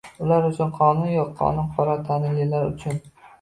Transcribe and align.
Ular 0.27 0.45
uchun 0.47 0.71
qonun 0.77 1.11
yo'q, 1.17 1.29
qonun 1.41 1.69
qora 1.77 1.99
tanlilar 2.09 2.67
uchun 2.73 2.99